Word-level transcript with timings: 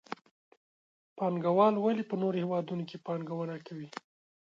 پانګوال 1.17 1.75
ولې 1.79 2.03
په 2.09 2.15
نورو 2.21 2.37
هېوادونو 2.43 2.83
کې 2.89 3.03
پانګونه 3.05 3.55
کوي؟ 3.67 3.87